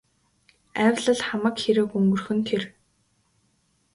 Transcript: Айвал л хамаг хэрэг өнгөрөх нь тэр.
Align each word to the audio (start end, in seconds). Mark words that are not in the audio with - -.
Айвал 0.83 1.07
л 1.17 1.21
хамаг 1.27 1.55
хэрэг 1.61 1.89
өнгөрөх 1.97 2.27
нь 2.37 2.45
тэр. 2.47 2.63